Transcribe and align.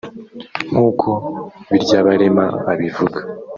nk’uko 0.71 1.09
Biryabarema 1.69 2.45
abivuga 2.71 3.19